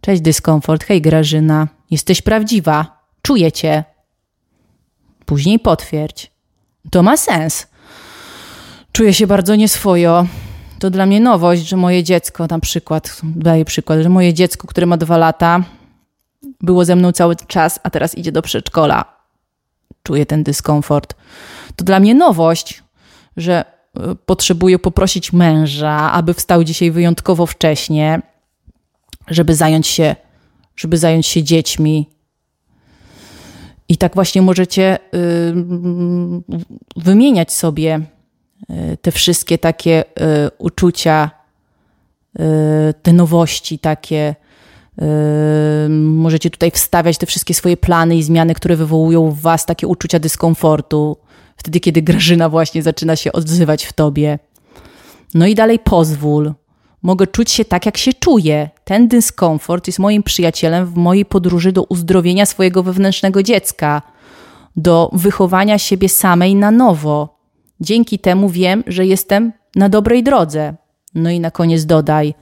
Cześć, 0.00 0.22
dyskomfort. 0.22 0.84
Hej, 0.84 1.02
Grażyna. 1.02 1.68
Jesteś 1.90 2.22
prawdziwa. 2.22 3.04
Czuję 3.22 3.52
cię. 3.52 3.84
Później 5.26 5.58
potwierdź. 5.58 6.32
To 6.90 7.02
ma 7.02 7.16
sens. 7.16 7.66
Czuję 8.92 9.14
się 9.14 9.26
bardzo 9.26 9.54
nieswojo. 9.54 10.26
To 10.78 10.90
dla 10.90 11.06
mnie 11.06 11.20
nowość, 11.20 11.68
że 11.68 11.76
moje 11.76 12.04
dziecko, 12.04 12.46
na 12.50 12.58
przykład, 12.58 13.20
daję 13.22 13.64
przykład, 13.64 14.00
że 14.00 14.08
moje 14.08 14.34
dziecko, 14.34 14.68
które 14.68 14.86
ma 14.86 14.96
dwa 14.96 15.16
lata, 15.16 15.64
było 16.60 16.84
ze 16.84 16.96
mną 16.96 17.12
cały 17.12 17.36
czas, 17.36 17.80
a 17.82 17.90
teraz 17.90 18.14
idzie 18.14 18.32
do 18.32 18.42
przedszkola. 18.42 19.04
Czuję 20.02 20.26
ten 20.26 20.42
dyskomfort. 20.42 21.14
To 21.76 21.84
dla 21.84 22.00
mnie 22.00 22.14
nowość, 22.14 22.82
że 23.36 23.64
potrzebuję 24.26 24.78
poprosić 24.78 25.32
męża, 25.32 26.12
aby 26.12 26.34
wstał 26.34 26.64
dzisiaj 26.64 26.90
wyjątkowo 26.90 27.46
wcześnie, 27.46 28.22
żeby 29.28 29.54
zająć 29.54 29.86
się, 29.86 30.16
żeby 30.76 30.98
zająć 30.98 31.26
się 31.26 31.42
dziećmi. 31.42 32.10
I 33.88 33.96
tak 33.96 34.14
właśnie 34.14 34.42
możecie 34.42 34.98
y, 35.14 35.54
wymieniać 36.96 37.52
sobie 37.52 38.00
y, 38.70 38.96
te 39.02 39.12
wszystkie 39.12 39.58
takie 39.58 40.04
y, 40.04 40.50
uczucia, 40.58 41.30
te 43.02 43.12
nowości 43.12 43.78
takie. 43.78 44.34
Możecie 45.98 46.50
tutaj 46.50 46.70
wstawiać 46.70 47.18
te 47.18 47.26
wszystkie 47.26 47.54
swoje 47.54 47.76
plany 47.76 48.16
i 48.16 48.22
zmiany, 48.22 48.54
które 48.54 48.76
wywołują 48.76 49.30
w 49.30 49.40
Was 49.40 49.66
takie 49.66 49.86
uczucia 49.86 50.18
dyskomfortu 50.18 51.16
wtedy, 51.58 51.80
kiedy 51.80 52.02
Grażyna 52.02 52.48
właśnie 52.48 52.82
zaczyna 52.82 53.16
się 53.16 53.32
odzywać 53.32 53.84
w 53.84 53.92
tobie. 53.92 54.38
No 55.34 55.46
i 55.46 55.54
dalej 55.54 55.78
pozwól. 55.78 56.52
Mogę 57.02 57.26
czuć 57.26 57.50
się 57.50 57.64
tak, 57.64 57.86
jak 57.86 57.96
się 57.96 58.12
czuję. 58.12 58.70
Ten 58.84 59.08
dyskomfort 59.08 59.86
jest 59.86 59.98
moim 59.98 60.22
przyjacielem 60.22 60.86
w 60.86 60.94
mojej 60.94 61.24
podróży 61.24 61.72
do 61.72 61.82
uzdrowienia 61.82 62.46
swojego 62.46 62.82
wewnętrznego 62.82 63.42
dziecka, 63.42 64.02
do 64.76 65.10
wychowania 65.12 65.78
siebie 65.78 66.08
samej 66.08 66.54
na 66.54 66.70
nowo. 66.70 67.38
Dzięki 67.80 68.18
temu 68.18 68.48
wiem, 68.48 68.84
że 68.86 69.06
jestem 69.06 69.52
na 69.76 69.88
dobrej 69.88 70.22
drodze. 70.22 70.74
No 71.14 71.30
i 71.30 71.40
na 71.40 71.50
koniec 71.50 71.86
dodaj: 71.86 72.34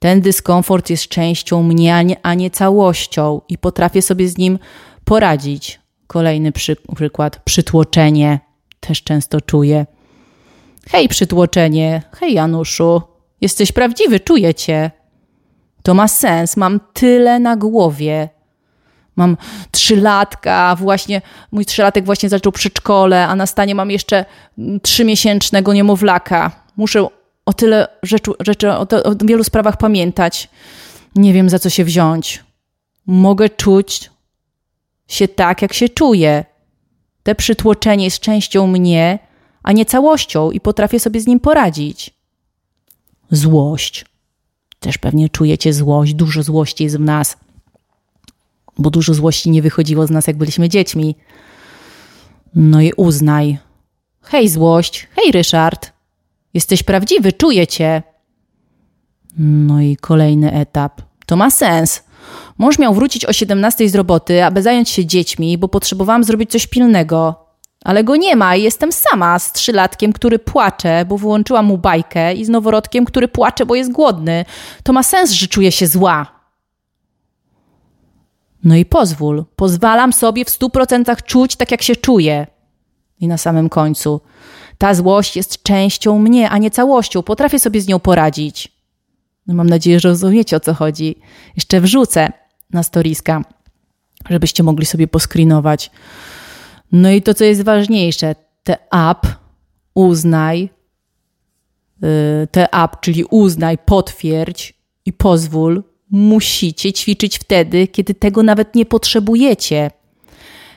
Ten 0.00 0.20
dyskomfort 0.20 0.90
jest 0.90 1.08
częścią 1.08 1.62
mnie, 1.62 1.94
a 1.94 2.02
nie, 2.02 2.16
a 2.22 2.34
nie 2.34 2.50
całością, 2.50 3.40
i 3.48 3.58
potrafię 3.58 4.02
sobie 4.02 4.28
z 4.28 4.38
nim 4.38 4.58
poradzić. 5.04 5.80
Kolejny 6.06 6.52
przy, 6.52 6.76
przykład: 6.96 7.42
przytłoczenie 7.44 8.40
też 8.80 9.02
często 9.02 9.40
czuję. 9.40 9.86
Hej, 10.88 11.08
przytłoczenie, 11.08 12.02
hej, 12.12 12.34
Januszu, 12.34 13.02
jesteś 13.40 13.72
prawdziwy, 13.72 14.20
czuję 14.20 14.54
cię. 14.54 14.90
To 15.82 15.94
ma 15.94 16.08
sens, 16.08 16.56
mam 16.56 16.80
tyle 16.92 17.38
na 17.38 17.56
głowie. 17.56 18.28
Mam 19.16 19.36
trzylatka, 19.70 20.76
właśnie 20.76 21.22
mój 21.52 21.64
trzylatek 21.64 22.04
właśnie 22.04 22.28
zaczął 22.28 22.52
przedszkole, 22.52 23.26
a 23.26 23.36
na 23.36 23.46
stanie 23.46 23.74
mam 23.74 23.90
jeszcze 23.90 24.24
trzymiesięcznego 24.82 25.72
niemowlaka. 25.72 26.50
Muszę 26.76 27.06
o 27.50 27.52
tyle 27.52 27.88
rzeczy, 28.02 28.30
rzeczy 28.40 28.70
o, 28.70 28.86
o 29.04 29.14
wielu 29.24 29.44
sprawach 29.44 29.76
pamiętać. 29.76 30.48
Nie 31.14 31.32
wiem, 31.32 31.50
za 31.50 31.58
co 31.58 31.70
się 31.70 31.84
wziąć. 31.84 32.44
Mogę 33.06 33.48
czuć 33.48 34.10
się 35.08 35.28
tak, 35.28 35.62
jak 35.62 35.72
się 35.72 35.88
czuję. 35.88 36.44
Te 37.22 37.34
przytłoczenie 37.34 38.04
jest 38.04 38.20
częścią 38.20 38.66
mnie, 38.66 39.18
a 39.62 39.72
nie 39.72 39.84
całością 39.84 40.50
i 40.50 40.60
potrafię 40.60 41.00
sobie 41.00 41.20
z 41.20 41.26
nim 41.26 41.40
poradzić. 41.40 42.14
Złość. 43.30 44.04
Też 44.80 44.98
pewnie 44.98 45.28
czujecie 45.28 45.72
złość, 45.72 46.14
dużo 46.14 46.42
złości 46.42 46.84
jest 46.84 46.96
w 46.96 47.00
nas, 47.00 47.36
bo 48.78 48.90
dużo 48.90 49.14
złości 49.14 49.50
nie 49.50 49.62
wychodziło 49.62 50.06
z 50.06 50.10
nas, 50.10 50.26
jak 50.26 50.36
byliśmy 50.36 50.68
dziećmi. 50.68 51.16
No 52.54 52.80
i 52.80 52.92
uznaj. 52.96 53.58
Hej, 54.22 54.48
złość, 54.48 55.08
hej, 55.16 55.32
Ryszard. 55.32 55.99
Jesteś 56.54 56.82
prawdziwy, 56.82 57.32
czuję 57.32 57.66
cię. 57.66 58.02
No 59.38 59.80
i 59.80 59.96
kolejny 59.96 60.52
etap. 60.52 61.02
To 61.26 61.36
ma 61.36 61.50
sens. 61.50 62.02
Mąż 62.58 62.78
miał 62.78 62.94
wrócić 62.94 63.24
o 63.24 63.32
17 63.32 63.88
z 63.88 63.94
roboty, 63.94 64.44
aby 64.44 64.62
zająć 64.62 64.88
się 64.88 65.06
dziećmi, 65.06 65.58
bo 65.58 65.68
potrzebowałam 65.68 66.24
zrobić 66.24 66.50
coś 66.50 66.66
pilnego. 66.66 67.46
ale 67.84 68.04
go 68.04 68.16
nie 68.16 68.36
ma 68.36 68.56
i 68.56 68.62
jestem 68.62 68.92
sama 68.92 69.38
z 69.38 69.52
trzylatkiem, 69.52 70.12
który 70.12 70.38
płacze, 70.38 71.04
bo 71.04 71.18
wyłączyłam 71.18 71.66
mu 71.66 71.78
bajkę 71.78 72.34
i 72.34 72.44
z 72.44 72.48
noworodkiem, 72.48 73.04
który 73.04 73.28
płacze, 73.28 73.66
bo 73.66 73.74
jest 73.74 73.92
głodny. 73.92 74.44
To 74.82 74.92
ma 74.92 75.02
sens, 75.02 75.30
że 75.30 75.46
czuję 75.46 75.72
się 75.72 75.86
zła. 75.86 76.26
No 78.64 78.76
i 78.76 78.84
pozwól, 78.84 79.44
pozwalam 79.56 80.12
sobie 80.12 80.44
w 80.44 80.50
stu 80.50 80.70
procentach 80.70 81.22
czuć 81.22 81.56
tak, 81.56 81.70
jak 81.70 81.82
się 81.82 81.96
czuję. 81.96 82.46
I 83.20 83.28
na 83.28 83.38
samym 83.38 83.68
końcu, 83.68 84.20
ta 84.80 84.94
złość 84.94 85.36
jest 85.36 85.62
częścią 85.62 86.18
mnie, 86.18 86.50
a 86.50 86.58
nie 86.58 86.70
całością. 86.70 87.22
Potrafię 87.22 87.58
sobie 87.58 87.80
z 87.80 87.88
nią 87.88 87.98
poradzić. 87.98 88.68
No 89.46 89.54
mam 89.54 89.70
nadzieję, 89.70 90.00
że 90.00 90.08
rozumiecie 90.08 90.56
o 90.56 90.60
co 90.60 90.74
chodzi. 90.74 91.16
Jeszcze 91.56 91.80
wrzucę 91.80 92.32
na 92.70 92.82
storiska, 92.82 93.44
żebyście 94.30 94.62
mogli 94.62 94.86
sobie 94.86 95.08
poskrinować. 95.08 95.90
No 96.92 97.10
i 97.10 97.22
to, 97.22 97.34
co 97.34 97.44
jest 97.44 97.62
ważniejsze, 97.62 98.34
te 98.62 98.76
app 98.92 99.26
uznaj, 99.94 100.68
y, 102.04 102.48
te 102.50 102.74
app, 102.74 103.00
czyli 103.00 103.24
uznaj, 103.24 103.78
potwierdź 103.78 104.74
i 105.06 105.12
pozwól, 105.12 105.82
musicie 106.10 106.92
ćwiczyć 106.92 107.38
wtedy, 107.38 107.88
kiedy 107.88 108.14
tego 108.14 108.42
nawet 108.42 108.74
nie 108.74 108.86
potrzebujecie. 108.86 109.90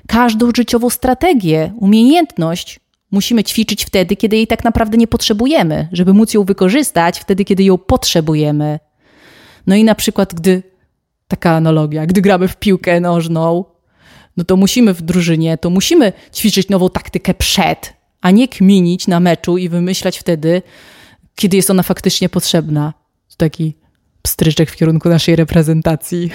Każdą 0.07 0.51
życiową 0.55 0.89
strategię, 0.89 1.73
umiejętność 1.77 2.82
musimy 3.13 3.43
ćwiczyć 3.43 3.85
wtedy, 3.85 4.15
kiedy 4.15 4.35
jej 4.35 4.47
tak 4.47 4.63
naprawdę 4.63 4.97
nie 4.97 5.07
potrzebujemy, 5.07 5.87
żeby 5.91 6.13
móc 6.13 6.33
ją 6.33 6.43
wykorzystać 6.43 7.19
wtedy, 7.19 7.45
kiedy 7.45 7.63
ją 7.63 7.77
potrzebujemy. 7.77 8.79
No 9.67 9.75
i 9.75 9.83
na 9.83 9.95
przykład, 9.95 10.33
gdy 10.33 10.63
taka 11.27 11.51
analogia, 11.51 12.05
gdy 12.05 12.21
gramy 12.21 12.47
w 12.47 12.55
piłkę 12.55 12.99
nożną, 12.99 13.65
no 14.37 14.43
to 14.43 14.57
musimy 14.57 14.93
w 14.93 15.01
drużynie, 15.01 15.57
to 15.57 15.69
musimy 15.69 16.13
ćwiczyć 16.35 16.69
nową 16.69 16.89
taktykę 16.89 17.33
przed, 17.33 17.93
a 18.21 18.31
nie 18.31 18.47
kminić 18.47 19.07
na 19.07 19.19
meczu 19.19 19.57
i 19.57 19.69
wymyślać 19.69 20.19
wtedy, 20.19 20.61
kiedy 21.35 21.57
jest 21.57 21.69
ona 21.69 21.83
faktycznie 21.83 22.29
potrzebna. 22.29 22.93
To 23.29 23.35
taki 23.37 23.73
pstryczek 24.21 24.71
w 24.71 24.75
kierunku 24.75 25.09
naszej 25.09 25.35
reprezentacji. 25.35 26.29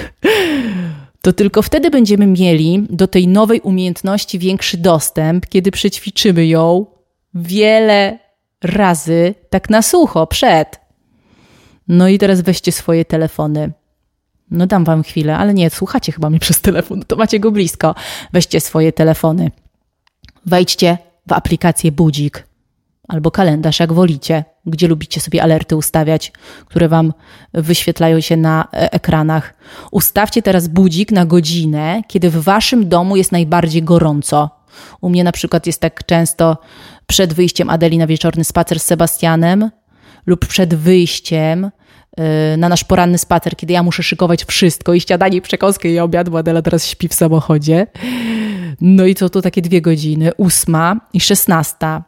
To 1.23 1.33
tylko 1.33 1.63
wtedy 1.63 1.91
będziemy 1.91 2.27
mieli 2.27 2.87
do 2.91 3.09
tej 3.09 3.29
nowej 3.29 3.61
umiejętności 3.61 4.39
większy 4.39 4.77
dostęp, 4.77 5.47
kiedy 5.47 5.71
przećwiczymy 5.71 6.47
ją 6.47 6.87
wiele 7.35 8.19
razy 8.63 9.35
tak 9.51 9.71
na 9.71 9.83
sucho 9.83 10.27
przed. 10.27 10.81
No 11.89 12.09
i 12.09 12.19
teraz 12.19 12.41
weźcie 12.41 12.73
swoje 12.73 13.05
telefony. 13.05 13.73
No 14.51 14.67
dam 14.67 14.85
wam 14.85 15.03
chwilę, 15.03 15.37
ale 15.37 15.55
nie, 15.55 15.71
słuchacie 15.71 16.13
chyba 16.13 16.31
mnie 16.31 16.41
przez 16.47 16.61
telefon, 16.61 17.03
to 17.03 17.17
macie 17.17 17.41
go 17.41 17.51
blisko. 17.51 17.95
Weźcie 18.33 18.61
swoje 18.61 18.93
telefony. 18.93 19.51
Wejdźcie 20.47 20.99
w 21.27 21.33
aplikację 21.33 21.93
Budzik 21.93 22.49
albo 23.09 23.31
kalendarz, 23.31 23.81
jak 23.81 23.93
wolicie, 23.93 24.45
gdzie 24.71 24.89
lubicie 24.89 25.21
sobie 25.21 25.43
alerty 25.43 25.77
ustawiać, 25.77 26.33
które 26.67 26.89
wam 26.89 27.13
wyświetlają 27.55 28.21
się 28.21 28.37
na 28.37 28.69
e, 28.73 28.93
ekranach. 28.93 29.55
Ustawcie 29.91 30.43
teraz 30.43 30.69
budzik 30.69 31.13
na 31.13 31.27
godzinę, 31.27 32.03
kiedy 32.09 32.31
w 32.31 32.43
waszym 32.43 32.89
domu 32.89 33.17
jest 33.17 33.33
najbardziej 33.33 33.83
gorąco. 33.83 34.51
U 35.01 35.09
mnie 35.11 35.25
na 35.25 35.33
przykład 35.33 35.67
jest 35.67 35.81
tak 35.81 36.07
często 36.07 36.59
przed 37.07 37.33
wyjściem 37.33 37.71
Adeli 37.71 37.99
na 37.99 38.07
wieczorny 38.07 38.45
spacer 38.45 38.81
z 38.81 38.83
Sebastianem 38.83 39.71
lub 40.27 40.47
przed 40.47 40.75
wyjściem 40.75 41.71
Y, 42.21 42.57
na 42.57 42.69
nasz 42.69 42.85
poranny 42.85 43.19
spacer, 43.19 43.57
kiedy 43.57 43.73
ja 43.73 43.83
muszę 43.83 44.03
szykować 44.03 44.45
wszystko 44.45 44.95
i 44.95 45.01
śniadanie, 45.01 45.37
i 45.37 45.43
przekąskę 45.43 45.89
i 45.89 45.99
obiad, 45.99 46.29
bo 46.29 46.39
Adela 46.39 46.63
teraz 46.63 46.87
śpi 46.87 47.09
w 47.09 47.15
samochodzie. 47.15 47.87
No 48.81 49.07
i 49.07 49.15
co 49.15 49.29
tu 49.29 49.43
takie 49.43 49.63
dwie 49.63 49.81
godziny, 49.81 50.35
ósma 50.37 51.01
i 51.13 51.21
szesnasta. 51.21 52.05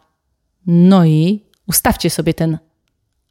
No 0.67 1.05
i 1.05 1.50
ustawcie 1.71 2.11
sobie 2.11 2.35
ten 2.35 2.59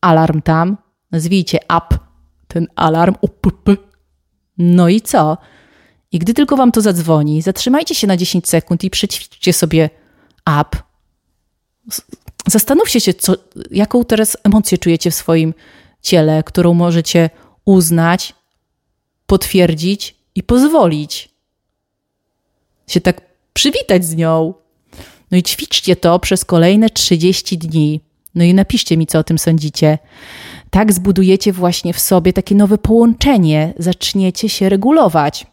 alarm 0.01 0.41
tam, 0.41 0.77
nazwijcie 1.11 1.59
up 1.77 2.09
ten 2.49 2.67
alarm, 2.75 3.15
up, 3.21 3.75
no 4.57 4.89
i 4.89 5.01
co? 5.01 5.37
I 6.11 6.19
gdy 6.19 6.33
tylko 6.33 6.57
wam 6.57 6.71
to 6.71 6.81
zadzwoni, 6.81 7.41
zatrzymajcie 7.41 7.95
się 7.95 8.07
na 8.07 8.17
10 8.17 8.47
sekund 8.47 8.83
i 8.83 8.89
przećwiczcie 8.89 9.53
sobie 9.53 9.89
up. 10.61 10.77
Zastanówcie 12.47 13.01
się, 13.01 13.13
co, 13.13 13.33
jaką 13.71 14.05
teraz 14.05 14.37
emocję 14.43 14.77
czujecie 14.77 15.11
w 15.11 15.15
swoim 15.15 15.53
ciele, 16.01 16.43
którą 16.43 16.73
możecie 16.73 17.29
uznać, 17.65 18.33
potwierdzić 19.25 20.15
i 20.35 20.43
pozwolić 20.43 21.29
się 22.87 23.01
tak 23.01 23.21
przywitać 23.53 24.05
z 24.05 24.15
nią. 24.15 24.53
No 25.31 25.37
i 25.37 25.43
ćwiczcie 25.43 25.95
to 25.95 26.19
przez 26.19 26.45
kolejne 26.45 26.89
30 26.89 27.57
dni. 27.57 28.01
No 28.35 28.43
i 28.43 28.53
napiszcie 28.53 28.97
mi, 28.97 29.07
co 29.07 29.19
o 29.19 29.23
tym 29.23 29.39
sądzicie. 29.39 29.97
Tak 30.69 30.93
zbudujecie 30.93 31.53
właśnie 31.53 31.93
w 31.93 31.99
sobie 31.99 32.33
takie 32.33 32.55
nowe 32.55 32.77
połączenie, 32.77 33.73
zaczniecie 33.77 34.49
się 34.49 34.69
regulować. 34.69 35.47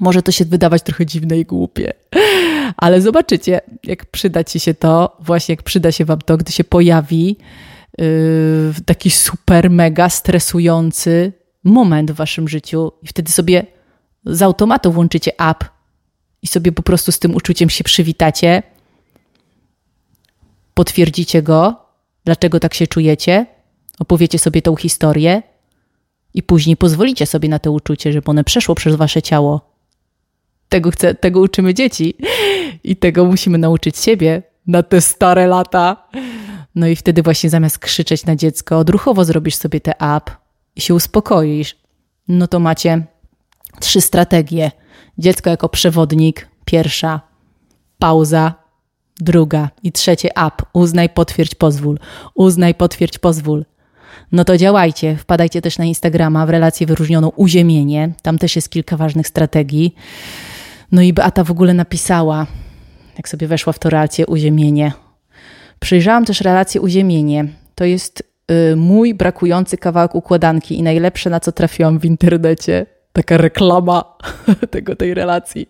Może 0.00 0.22
to 0.22 0.32
się 0.32 0.44
wydawać 0.44 0.82
trochę 0.82 1.06
dziwne 1.06 1.38
i 1.38 1.44
głupie, 1.44 1.92
ale 2.76 3.00
zobaczycie, 3.00 3.60
jak 3.84 4.06
przyda 4.06 4.44
ci 4.44 4.60
się 4.60 4.74
to, 4.74 5.16
właśnie 5.20 5.52
jak 5.52 5.62
przyda 5.62 5.92
się 5.92 6.04
wam 6.04 6.18
to, 6.18 6.36
gdy 6.36 6.52
się 6.52 6.64
pojawi 6.64 7.36
Y, 8.00 8.72
taki 8.86 9.10
super, 9.10 9.70
mega 9.70 10.08
stresujący 10.08 11.32
moment 11.64 12.10
w 12.10 12.14
waszym 12.14 12.48
życiu 12.48 12.92
i 13.02 13.06
wtedy 13.06 13.32
sobie 13.32 13.66
z 14.24 14.42
automatu 14.42 14.92
włączycie 14.92 15.40
app 15.40 15.64
i 16.42 16.46
sobie 16.46 16.72
po 16.72 16.82
prostu 16.82 17.12
z 17.12 17.18
tym 17.18 17.34
uczuciem 17.34 17.70
się 17.70 17.84
przywitacie, 17.84 18.62
potwierdzicie 20.80 21.42
go, 21.42 21.76
dlaczego 22.24 22.60
tak 22.60 22.74
się 22.74 22.86
czujecie, 22.86 23.46
opowiecie 23.98 24.38
sobie 24.38 24.62
tą 24.62 24.76
historię 24.76 25.42
i 26.34 26.42
później 26.42 26.76
pozwolicie 26.76 27.26
sobie 27.26 27.48
na 27.48 27.58
to 27.58 27.72
uczucie, 27.72 28.12
żeby 28.12 28.30
one 28.30 28.44
przeszło 28.44 28.74
przez 28.74 28.96
wasze 28.96 29.22
ciało. 29.22 29.74
Tego, 30.68 30.90
chcę, 30.90 31.14
tego 31.14 31.40
uczymy 31.40 31.74
dzieci 31.74 32.14
i 32.84 32.96
tego 32.96 33.24
musimy 33.24 33.58
nauczyć 33.58 33.98
siebie 33.98 34.42
na 34.66 34.82
te 34.82 35.00
stare 35.00 35.46
lata. 35.46 36.08
No 36.74 36.86
i 36.86 36.96
wtedy 36.96 37.22
właśnie 37.22 37.50
zamiast 37.50 37.78
krzyczeć 37.78 38.26
na 38.26 38.36
dziecko, 38.36 38.78
odruchowo 38.78 39.24
zrobisz 39.24 39.54
sobie 39.54 39.80
te 39.80 40.02
app 40.02 40.30
i 40.76 40.80
się 40.80 40.94
uspokoisz. 40.94 41.76
No 42.28 42.46
to 42.46 42.60
macie 42.60 43.06
trzy 43.80 44.00
strategie. 44.00 44.70
Dziecko 45.18 45.50
jako 45.50 45.68
przewodnik, 45.68 46.48
pierwsza, 46.64 47.20
pauza, 47.98 48.59
druga 49.22 49.70
i 49.82 49.92
trzecie 49.92 50.38
app. 50.38 50.62
Uznaj, 50.72 51.08
potwierdź, 51.08 51.54
pozwól. 51.54 51.98
Uznaj, 52.34 52.74
potwierdź, 52.74 53.18
pozwól. 53.18 53.64
No 54.32 54.44
to 54.44 54.56
działajcie. 54.56 55.16
Wpadajcie 55.16 55.62
też 55.62 55.78
na 55.78 55.84
Instagrama 55.84 56.46
w 56.46 56.50
relację 56.50 56.86
wyróżnioną 56.86 57.28
uziemienie. 57.28 58.12
Tam 58.22 58.38
też 58.38 58.56
jest 58.56 58.70
kilka 58.70 58.96
ważnych 58.96 59.28
strategii. 59.28 59.94
No 60.92 61.02
i 61.02 61.12
Beata 61.12 61.44
w 61.44 61.50
ogóle 61.50 61.74
napisała, 61.74 62.46
jak 63.16 63.28
sobie 63.28 63.46
weszła 63.46 63.72
w 63.72 63.78
to 63.78 63.90
relację 63.90 64.26
uziemienie, 64.26 64.92
Przyjrzałam 65.80 66.24
też 66.24 66.40
relację 66.40 66.80
uziemienie. 66.80 67.44
To 67.74 67.84
jest 67.84 68.22
y, 68.72 68.76
mój 68.76 69.14
brakujący 69.14 69.76
kawałek 69.76 70.14
układanki 70.14 70.78
i 70.78 70.82
najlepsze, 70.82 71.30
na 71.30 71.40
co 71.40 71.52
trafiłam 71.52 71.98
w 71.98 72.04
internecie. 72.04 72.86
Taka 73.12 73.36
reklama 73.36 74.09
tego, 74.70 74.96
tej 74.96 75.14
relacji. 75.14 75.66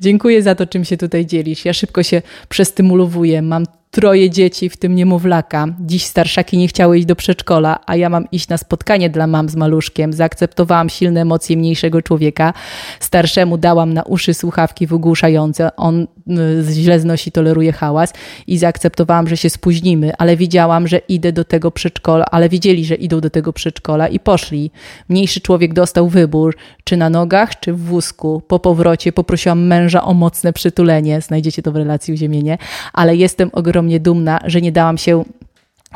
Dziękuję 0.00 0.42
za 0.42 0.54
to, 0.54 0.66
czym 0.66 0.84
się 0.84 0.96
tutaj 0.96 1.26
dzielisz. 1.26 1.64
Ja 1.64 1.72
szybko 1.72 2.02
się 2.02 2.22
przestymulowuję. 2.48 3.42
Mam 3.42 3.64
troje 3.94 4.30
dzieci, 4.30 4.70
w 4.70 4.76
tym 4.76 4.94
niemowlaka. 4.94 5.66
Dziś 5.80 6.04
starszaki 6.04 6.58
nie 6.58 6.68
chciały 6.68 6.98
iść 6.98 7.06
do 7.06 7.16
przedszkola, 7.16 7.80
a 7.86 7.96
ja 7.96 8.08
mam 8.08 8.30
iść 8.32 8.48
na 8.48 8.58
spotkanie 8.58 9.10
dla 9.10 9.26
mam 9.26 9.48
z 9.48 9.56
maluszkiem. 9.56 10.12
Zaakceptowałam 10.12 10.88
silne 10.88 11.20
emocje 11.20 11.56
mniejszego 11.56 12.02
człowieka. 12.02 12.52
Starszemu 13.00 13.58
dałam 13.58 13.94
na 13.94 14.02
uszy 14.02 14.34
słuchawki 14.34 14.86
wygłuszające. 14.86 15.76
On 15.76 16.02
y, 16.02 16.06
źle 16.72 17.00
znosi, 17.00 17.32
toleruje 17.32 17.72
hałas 17.72 18.12
i 18.46 18.58
zaakceptowałam, 18.58 19.28
że 19.28 19.36
się 19.36 19.50
spóźnimy, 19.50 20.12
ale 20.18 20.36
widziałam, 20.36 20.88
że 20.88 20.98
idę 20.98 21.32
do 21.32 21.44
tego 21.44 21.70
przedszkola, 21.70 22.24
ale 22.30 22.48
widzieli, 22.48 22.84
że 22.84 22.94
idą 22.94 23.20
do 23.20 23.30
tego 23.30 23.52
przedszkola 23.52 24.08
i 24.08 24.20
poszli. 24.20 24.70
Mniejszy 25.08 25.40
człowiek 25.40 25.74
dostał 25.74 26.08
wybór, 26.08 26.56
czy 26.84 26.96
na 26.96 27.10
nogach, 27.10 27.60
czy 27.60 27.72
w 27.72 27.83
wózku. 27.84 28.42
Po 28.48 28.58
powrocie 28.58 29.12
poprosiłam 29.12 29.66
męża 29.66 30.04
o 30.04 30.14
mocne 30.14 30.52
przytulenie. 30.52 31.20
Znajdziecie 31.20 31.62
to 31.62 31.72
w 31.72 31.76
relacji 31.76 32.14
uziemienie, 32.14 32.58
ale 32.92 33.16
jestem 33.16 33.50
ogromnie 33.52 34.00
dumna, 34.00 34.40
że 34.44 34.60
nie 34.60 34.72
dałam 34.72 34.98
się 34.98 35.24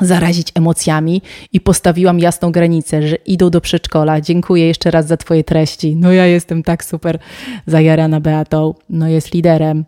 zarazić 0.01 0.53
emocjami 0.55 1.23
i 1.53 1.61
postawiłam 1.61 2.19
jasną 2.19 2.53
granicę, 2.53 3.09
że 3.09 3.17
idą 3.17 3.51
do 3.51 3.61
przedszkola. 3.61 4.21
Dziękuję 4.21 4.67
jeszcze 4.67 4.91
raz 4.91 5.07
za 5.07 5.17
Twoje 5.17 5.45
treści. 5.45 5.97
No 5.97 6.13
ja 6.13 6.27
jestem 6.27 6.63
tak 6.63 6.85
super 6.85 7.19
zajarana 7.67 8.21
Beatą, 8.21 8.75
no 8.91 9.09
jest 9.09 9.35
liderem. 9.35 9.85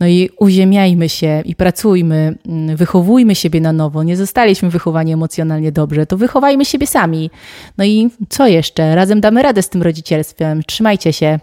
No 0.00 0.06
i 0.06 0.30
uziemiajmy 0.38 1.08
się 1.08 1.42
i 1.44 1.54
pracujmy, 1.54 2.38
mm, 2.46 2.76
wychowujmy 2.76 3.34
siebie 3.34 3.60
na 3.60 3.72
nowo. 3.72 4.02
Nie 4.02 4.16
zostaliśmy 4.16 4.70
wychowani 4.70 5.12
emocjonalnie 5.12 5.72
dobrze, 5.72 6.06
to 6.06 6.16
wychowajmy 6.16 6.64
siebie 6.64 6.86
sami. 6.86 7.30
No 7.78 7.84
i 7.84 8.10
co 8.28 8.46
jeszcze? 8.46 8.94
Razem 8.94 9.20
damy 9.20 9.42
radę 9.42 9.62
z 9.62 9.68
tym 9.68 9.82
rodzicielstwem. 9.82 10.62
Trzymajcie 10.62 11.12
się. 11.12 11.38